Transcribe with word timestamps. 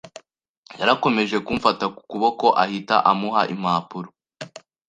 Yarakomeje 0.79 1.35
kumfata 1.45 1.85
ku 1.95 2.01
kuboko, 2.09 2.45
ahita 2.63 2.95
amuha 3.11 3.41
impapuro. 3.53 4.09